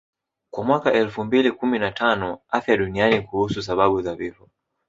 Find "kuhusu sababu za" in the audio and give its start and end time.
3.21-4.15